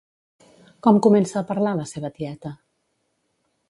Com 0.87 0.97
comença 1.07 1.37
a 1.43 1.45
parlar 1.51 1.77
la 1.83 1.87
seva 1.93 2.13
tieta? 2.19 2.57